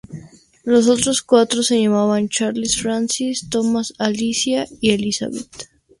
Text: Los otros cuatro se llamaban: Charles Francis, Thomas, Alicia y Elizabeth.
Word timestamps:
Los 0.63 0.87
otros 0.87 1.21
cuatro 1.21 1.61
se 1.61 1.79
llamaban: 1.79 2.27
Charles 2.27 2.75
Francis, 2.81 3.47
Thomas, 3.51 3.93
Alicia 3.99 4.65
y 4.79 4.89
Elizabeth. 4.93 5.69